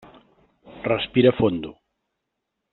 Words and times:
Respira 0.91 1.31
fondo. 1.39 1.69